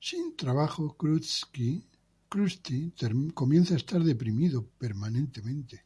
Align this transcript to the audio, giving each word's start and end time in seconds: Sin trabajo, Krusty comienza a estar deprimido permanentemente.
Sin 0.00 0.34
trabajo, 0.36 0.96
Krusty 0.98 1.80
comienza 3.32 3.74
a 3.74 3.76
estar 3.76 4.02
deprimido 4.02 4.66
permanentemente. 4.76 5.84